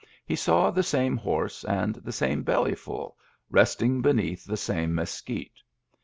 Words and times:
He 0.25 0.35
saw 0.35 0.71
the 0.71 0.81
same 0.81 1.15
horse 1.15 1.63
and 1.63 1.93
the 1.93 2.11
same 2.11 2.41
Bellyful 2.43 3.15
resting 3.51 4.01
beneath 4.01 4.43
the 4.45 4.57
same 4.57 4.95
mesquite. 4.95 5.59